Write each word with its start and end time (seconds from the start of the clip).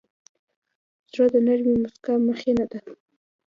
زړه 1.11 1.27
د 1.33 1.35
نرمې 1.45 1.75
موسکا 1.81 2.13
مخینه 2.27 2.65
ده. 2.71 2.79